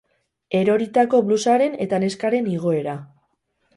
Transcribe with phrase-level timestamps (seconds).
[0.59, 2.97] Eroritako blusaren eta neskaren igoera.